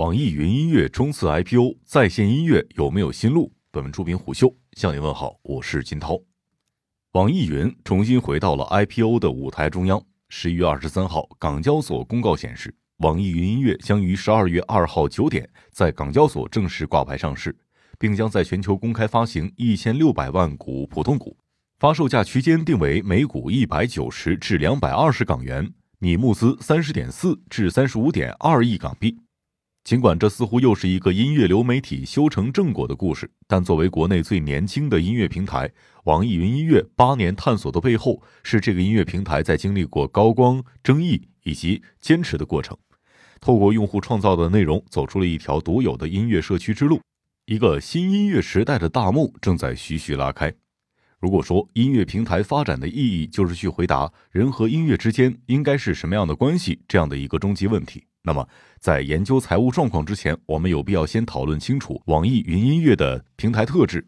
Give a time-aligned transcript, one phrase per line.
[0.00, 3.52] 网易云音乐冲刺 IPO，在线音乐有没有新路？
[3.70, 6.18] 本文出品虎嗅，向您问好，我是金涛。
[7.12, 10.02] 网易云重新回到了 IPO 的舞台中央。
[10.30, 17.54] 十一月二十三号，港交所公告显示，网易云音乐将于十二月二号九点在港交所正式挂牌上市，
[17.98, 21.36] 并将在全球公开发行一千六百万股普通股，
[21.78, 29.18] 发售价区间定为每股一百九十至两百二十港元，拟募资三十点四至三十五点二亿港币。
[29.90, 35.68] 尽管这似乎又是一个音乐流媒体修成正果的故事，但作为国内最年轻的音乐平台，
[36.04, 42.78] 网易云音乐八年探索的背后，是这个音乐平台在经历过高光、争议以及坚持的过程，
[43.40, 47.00] 透过用户创造的内容，走出了一条独有的音乐社区之路。
[47.46, 50.54] 一个新音乐时代的大幕正在徐徐拉开。
[51.18, 58.04] 如果说音乐平台发展的意义就是去回答人和音乐之间应该是什么样的关系这样的一个终极问题。
[58.22, 58.46] 那么，
[58.78, 64.06] 在研究财务状况之前，我们有必要先讨论清楚网易云音乐的平台特质。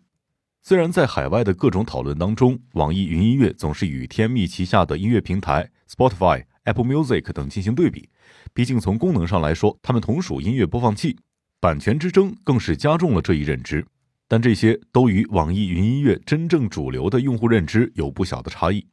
[0.60, 8.08] 虽然在海外的各种讨论当中，网易云音乐总是与天蜜旗下的音乐平台 Spotify、Apple Music 等进行对比，
[8.52, 11.18] 毕竟从功能上来说，它们同属音乐播放器，
[11.58, 13.84] 版权之争更是加重了这一认知。
[14.28, 18.86] 但这些都与网易云音乐真正主流的用户认知有不小的差异。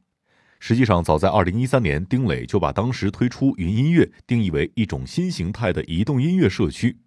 [0.60, 6.98] 实际上，早在二零一三年，丁磊就把当时推出云音乐定义为一种新形态的移动音乐社区。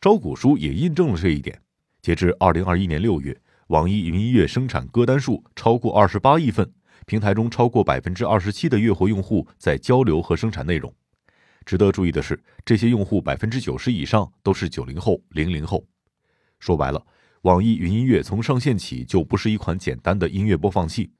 [0.00, 1.60] 招股书也印证了这一点。
[2.00, 3.36] 截至二零二一年六月，
[3.68, 6.72] 网易云音乐生产歌单数超过二十八亿份，
[7.04, 10.92] 平台中超过百分之二十七的月活用户在交流和生产内容。
[11.64, 15.84] 值得注意的是，这些用户百分之九十以上都是九零后、零零后。
[16.60, 17.04] 说白了，
[17.42, 21.10] 网易云音乐从上线起就不是一款简单的音乐播放器。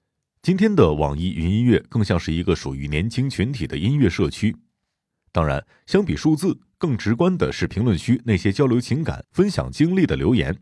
[0.44, 4.54] 今天的网易云音乐更像是一个属于年轻群体的音乐社区。
[5.32, 10.54] 当然，相比数字，更直观的是评论区那些交流情感、分享经历的留言，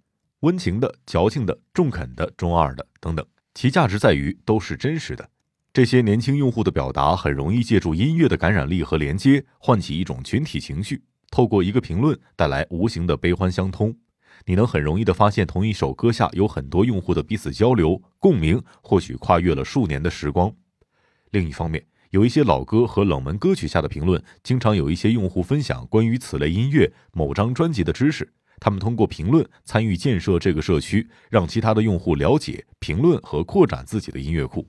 [0.42, 5.28] 温情的、矫情的、中肯的、中二的等等，其价值在于都是真实的。
[5.72, 13.92] 这些年轻用户的表达很容易借助音乐的感染力和连接，唤起一种群体情绪，透过一个评论带来无形的悲欢相通。
[14.44, 20.52] 你能很容易的发现，同一首歌下有很多用户的彼此交流共鸣，或许跨越了数年的时光。
[21.30, 34.68] 另一方面，有一些老歌和冷门歌曲下的评论，经常有一些用户分享关于此类音乐某张专辑的知识，他们通过评论参与建设这个社区，让其他的用户了解、评论和扩展自己的音乐库。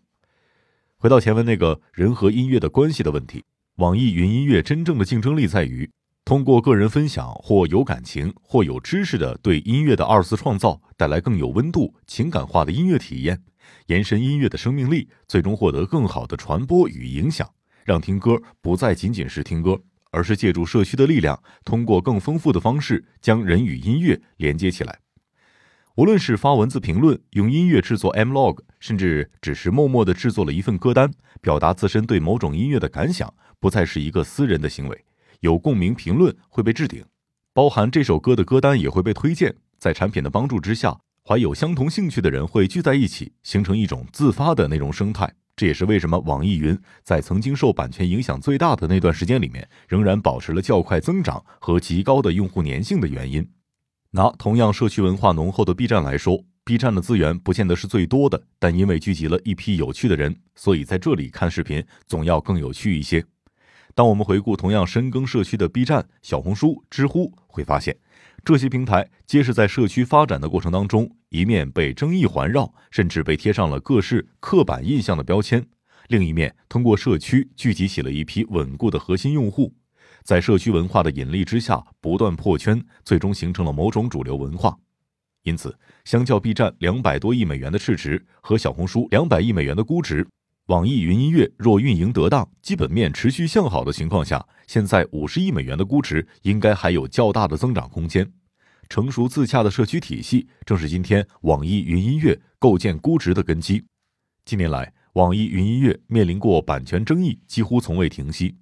[0.98, 3.44] 回到前文那个人和音乐的关系的问题，
[3.76, 5.90] 网易云音乐真正的竞争力在于。
[6.26, 13.44] 通过个人分享或有感情或有知识的对音乐的二次创造，带来更有温度、情感化的音乐体验，
[13.88, 17.50] 延伸音乐的生命力，最终获得更好的传播与影响，
[17.84, 19.78] 让听歌不再仅仅是听歌，
[20.12, 25.00] 而是借助社区的力量，通过更丰富的方式将人与音乐连接起来。
[25.96, 31.12] 无论是发文字评论、用音乐制作 M Log，甚至只是默默的制作了一份歌单，
[31.42, 35.04] 表达自身对某种音乐的感想，不再是一个私人的行为。
[35.44, 37.04] 有共鸣评论会被置顶，
[37.52, 39.54] 包含这首歌的歌单也会被推荐。
[39.78, 45.30] 在产品的帮助之下，怀有相同兴趣的人会聚在一起，形成一种自发的内容生态。
[45.58, 53.46] 这也是为什么网易云在曾经受版权影响最大的那段时间里面，仍然保持了较快增长和极高的用户粘性的原因。
[54.12, 63.26] 拿同样社区文化浓厚的 B 站来说，B 站的资源不见得是最多的，但因为聚集了一批有趣的人，所以在这里看视频总要更有趣一些。
[63.96, 67.96] 当我们回顾同样深耕社区的 B 站、小红书、知乎，会发现，
[68.44, 75.62] 这些平台皆是在社区发展的过程当中，一面被争议环绕，甚至被贴上了各式刻板印象的标签；
[76.08, 79.72] 另一面，通过社区聚集起了一批稳固的核心用户，
[80.24, 84.76] 在社区文化的引力之下，不断破圈，最终形成了某种主流文化。
[85.44, 90.26] 因此，相较 B 站两百多亿美元的市值和小红书两百亿美元的估值。
[90.68, 98.32] 网易云音乐若运营得当，基本面持续向好的情况下，现在五十亿美元的估值应该还有较大的增长空间。
[98.88, 103.84] 成熟自洽的社区体系，正是今天网易云音乐构建估值的根基。
[104.46, 108.56] 近年来，网易云音乐面临过版权争议，几乎从未停息。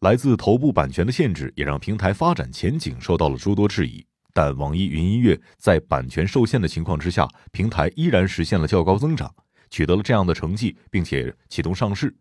[0.00, 4.04] 来自头部版权的限制，也让平台发展前景受到了诸多质疑。
[4.34, 9.32] 但网易云音乐在版权受限的情况之下，平台依然实现了较高增长。
[9.70, 12.14] 取得了这样的成绩，并且启动上市，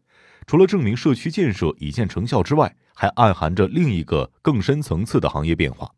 [0.48, 5.92] 除了证明社区建设已见成效之外，还暗含着另一个更深层次的行业变化。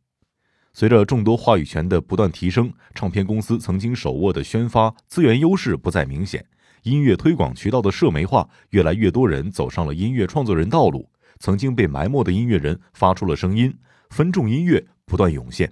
[0.73, 6.45] 随着众多话语权的不断提升，唱片公司曾经手握的宣发资源优势不再明显，
[6.83, 11.09] 音乐推广渠道的社媒化，越来越多人走上了音乐创作人道路。
[11.39, 13.75] 曾经被埋没的音乐人发出了声音，
[14.09, 15.71] 分众音乐不断涌现。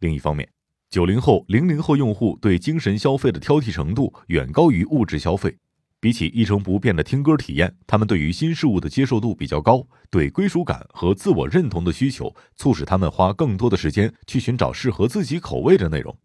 [0.00, 0.48] 另一方面，
[0.96, 5.54] 九零后、零零后用户对精神消费的挑剔程度远高于物质消费。
[6.00, 16.16] 比起一成不变的听歌体验，他们对于新事物的接受度比较高，对归属感和自我认同的需求促使他们花更多的时间去寻找适合自己口味的内容。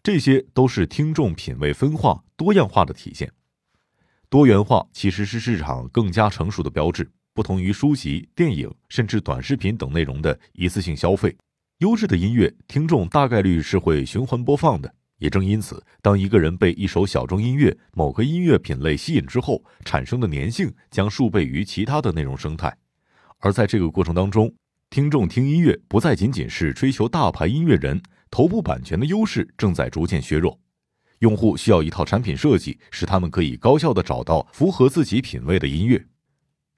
[0.00, 3.32] 这些都是听众品味分化、多样化的体现。
[4.28, 11.36] 多元化其实是市场更加成熟的标志，不同于书籍、电影甚至短视频等内容的一次性消费。
[11.80, 14.94] 优质的音乐，听众大概率是会循环播放的。
[15.16, 22.76] 也正因此，当一个人被一首小众音乐、某个音乐品类吸引之后，产生的粘性将数倍于其他的内容生态。
[23.38, 24.52] 而在这个过程当中，
[24.90, 30.60] 听众听音乐不再仅仅是追求大牌音乐人，头部版权的优势正在逐渐削弱。
[31.20, 36.04] 用户需要一套产品设计，使他们可以高效的找到符合自己品味的音乐。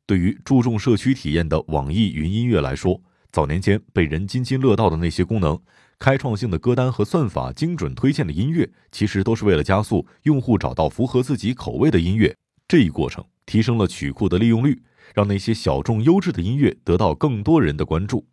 [0.06, 5.58] 对于注重社区体验的网易云音乐来说，早年间被人津津乐道的那些功能。
[5.98, 12.36] 开创性的歌单和算法精准推荐的音乐，其实都是为了加速用户找到符合自己口味的音乐。
[12.66, 14.82] 这一过程提升了曲库的利用率，
[15.14, 18.26] 让那些小众优质的音乐得到更多人的关注。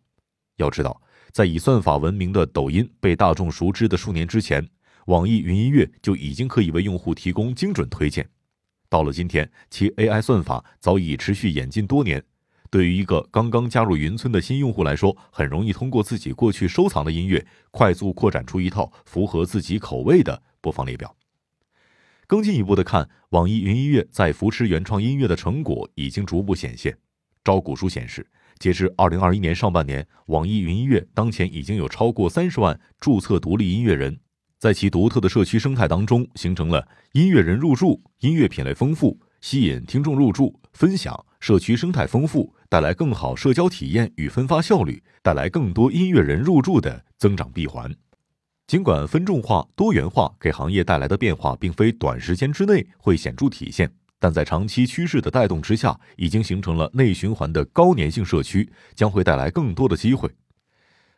[0.56, 1.00] 要知道，
[1.32, 4.68] 在以算法闻名的抖音被大众熟知的数年之前，
[5.06, 8.28] 网易云音乐就已经可以为用户提供精准推荐。
[8.88, 12.24] 到了今天，其 AI 算法早已持续演进多年。
[12.70, 21.14] 对于一个刚刚加入云村的新用户来说，很容易通过自己过去收藏的音乐，快速扩展出一套符合自己口味的播放列表。
[22.28, 26.96] 更进一步的看，网易云音乐在扶持原创音乐的成果已经逐步显现。
[27.42, 28.24] 招股书显示，
[28.60, 34.20] 截至二零二一年上半年，网易云音乐当前已经有超过三十万注册独立音乐人，
[34.58, 41.26] 在其独特的社区生态当中，形成了音乐人入驻、音乐品类丰富、吸引听众入驻、分享。
[41.40, 47.92] 社区生态丰富，带来更好社交体验与分发效率，带来更多音乐人入驻的增长闭环。
[48.66, 60.30] 尽管分众化、多元化给行业带来的变化并非短时间之内会显著体现，但在长期趋势的带动之下，已经形成了内循环的高粘性社区，将会带来更多的机会。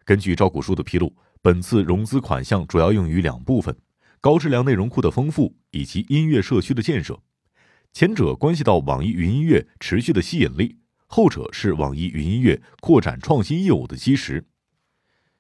[0.05, 3.77] 根据招股书的披露，本次融资款项主要用于两部分：
[4.21, 7.19] 高质量内容库的丰富以及音乐社区的建设。
[7.93, 14.43] 前者关系到网易云音乐持续的吸引力，后者是网易云音乐扩展创新业务的基石。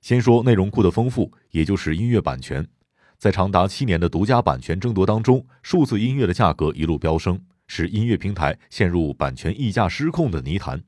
[0.02, 2.68] 先说内容库的丰富，也就是音乐版权，
[3.16, 10.84] 在长达七年的独家版权争夺当中，数字音乐的价格一路飙升，使音乐平台陷入版权溢价失控的泥潭。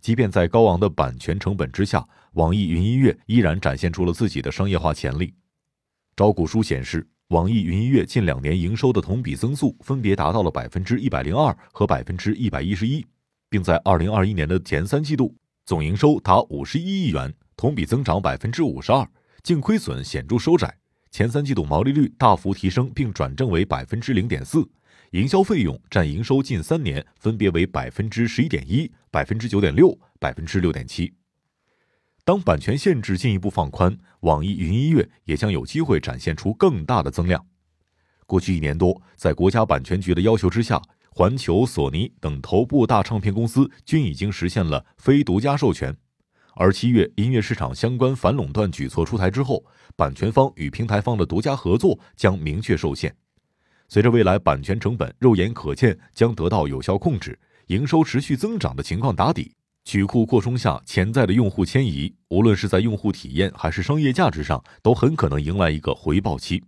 [0.00, 5.34] 即便在高昂的版权成本之下，网易云音乐依然展现出了自己的商业化潜力。
[6.14, 7.08] 招股书显示。
[7.30, 13.06] 网易云音乐近两年营收的同比增速分别达到了百分之一百零二和百分之一百一十一，
[13.48, 15.32] 并在二零二一年的前三季度
[15.64, 19.08] 总营收达五十一亿元，同比增长百分之五十二，
[19.44, 20.76] 净亏损显著收窄，
[21.12, 24.68] 前三季度毛利率大幅提升并转正为百分之零点四，
[25.12, 31.14] 营销费用占营收近三年分别为百分之十一点一、百分之九点六、百分之六点七。
[32.30, 37.44] 当版权限制进一步放宽，网易云音乐也将有机会展现出更大的增量。
[38.24, 40.80] 过去一年多，在国家版权局的要求之下，
[41.10, 45.92] 环球、索尼等头部大唱片公司均已经实现了非独家授权。
[46.54, 49.64] 而七月音乐市场相关反垄断举措出台之后，
[49.96, 53.12] 版权方与平台方的独家合作将明确受限。
[53.88, 59.52] 随着未来版权成本肉眼可见将得到有效控制，营收持续增长的情况打底。
[59.84, 66.62] 曲库扩充下潜在的用户迁移，无论是在用户体验还是商业价值上，都很可能迎来一个回报期。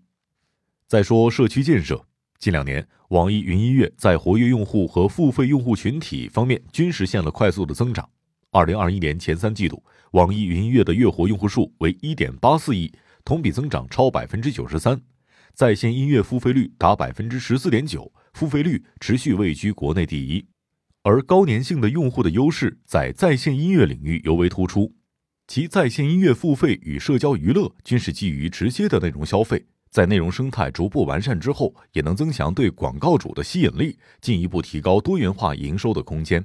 [0.88, 2.04] 再说社区建设，
[2.38, 8.08] 近两年，网易云音乐在活跃用户和付费用户群体方面均实现了快速的增长。
[8.50, 12.92] 二零二一年前三季度，网易云音乐的月活用户数为一点八四亿，
[13.24, 15.00] 同比增长超百分之九十三，
[15.54, 20.44] 在线音乐付费率达百分之十四点九，付费率持续位居国内第一。
[21.04, 24.94] 而高粘性的用户的优势在在线音乐领域尤为突出，
[25.48, 36.44] 其在线音乐付费与社交娱乐均是基于直接的内容消费，在内容生态逐步完善之后，也能增强对广告主的吸引力，进一步提高多元化营收的空间。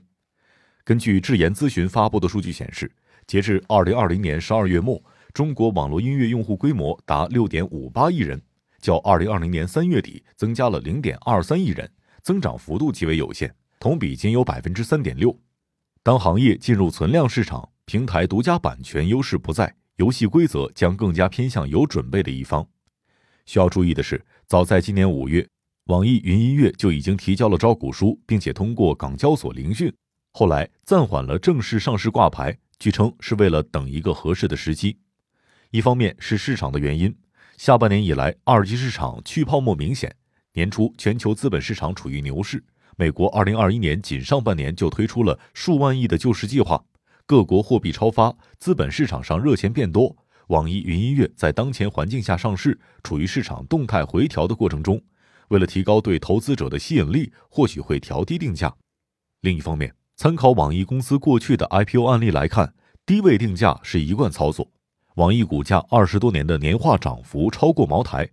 [0.83, 2.91] 根据智研咨询发布的数据显示，
[3.27, 4.99] 截至二零二零年十二月末，
[5.33, 8.41] 中国网络音乐用户规模达六点五八亿人，
[8.81, 11.91] 较二零二零年三月底增加了零点二三亿人，
[12.23, 13.53] 增长幅度极为有限。
[13.79, 15.39] 同比仅有百分之三点六。
[16.03, 22.67] 当行业进入存量市场，平台独家版权优势不在，游戏规则将更加偏向有准备的一方。
[23.45, 25.47] 需要注意的是，早在今年五月，
[25.85, 29.93] 网易云音乐就已经提交了招股书，并且通过港交所聆讯，
[30.31, 34.97] 后来暂缓了正式上市挂牌，据称是为了等一个合适的时机。
[35.71, 37.15] 一方面是市场的原因，
[37.57, 40.15] 下半年以来二级市场去泡沫明显，
[40.53, 42.63] 年初全球资本市场处于牛市，
[42.99, 46.83] 美国二零二一年仅上半年就推出了数万亿的救市计划，
[47.27, 50.17] 各国货币超发，资本市场上热钱变多。
[50.47, 54.99] 网易云音乐在当前环境下上市，处于市场动态回调的过程中。
[55.49, 58.73] 为了提高对投资者的吸引力，或许会调低定价。
[59.41, 62.73] 另一方面，参考网易公司过去的 IPO 案例来看，
[63.05, 64.71] 低位定价是一贯操作。
[65.17, 68.27] 网易股价二十多年的年化涨幅超过茅台。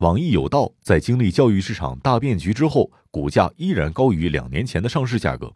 [0.00, 5.50] 网易有道在经历教育市场大变局之后，股价依然高于两年前的上市价格。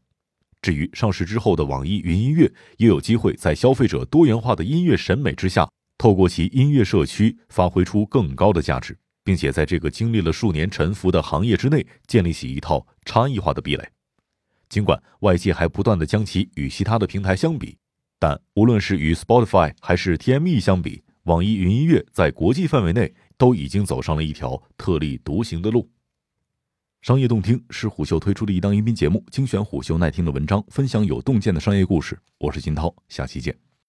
[0.63, 5.69] 至于上市之后的网易云音乐，也有机会在消费者多元化的音乐审美之下。
[5.99, 13.87] 透过其音乐社区发挥出更高的价值，并且在这个经历了数年沉浮的行业之内建立起一套差异化的壁垒。
[14.71, 17.77] 尽管外界还不断的将其与其他的平台相比，
[18.19, 25.89] 但无论是与 Spotify 还是 TME 相比，网易云音乐在国际范围内都已经走上了一条特立独行的路。
[27.01, 32.19] 商业洞听是虎嗅推出的一档音频节目，精选虎嗅耐听的文章，分享有洞见的商业故事。
[32.37, 33.70] 我是金涛，下期见。